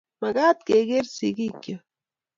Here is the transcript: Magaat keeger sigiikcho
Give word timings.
Magaat 0.21 0.59
keeger 0.67 1.05
sigiikcho 1.15 1.75